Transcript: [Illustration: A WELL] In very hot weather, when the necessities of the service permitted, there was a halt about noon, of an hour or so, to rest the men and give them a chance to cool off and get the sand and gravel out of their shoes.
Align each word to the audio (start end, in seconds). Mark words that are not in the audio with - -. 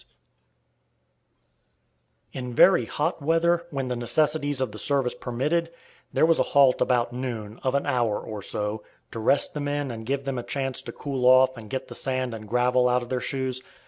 [Illustration: 2.33 2.33
A 2.33 2.43
WELL] 2.43 2.49
In 2.49 2.55
very 2.55 2.85
hot 2.87 3.21
weather, 3.21 3.67
when 3.69 3.87
the 3.87 3.95
necessities 3.95 4.59
of 4.59 4.71
the 4.71 4.79
service 4.79 5.13
permitted, 5.13 5.69
there 6.11 6.25
was 6.25 6.39
a 6.39 6.53
halt 6.57 6.81
about 6.81 7.13
noon, 7.13 7.59
of 7.61 7.75
an 7.75 7.85
hour 7.85 8.17
or 8.19 8.41
so, 8.41 8.81
to 9.11 9.19
rest 9.19 9.53
the 9.53 9.61
men 9.61 9.91
and 9.91 10.07
give 10.07 10.23
them 10.23 10.39
a 10.39 10.43
chance 10.43 10.81
to 10.81 10.91
cool 10.91 11.27
off 11.27 11.55
and 11.55 11.69
get 11.69 11.87
the 11.87 11.93
sand 11.93 12.33
and 12.33 12.49
gravel 12.49 12.89
out 12.89 13.03
of 13.03 13.09
their 13.09 13.21
shoes. 13.21 13.61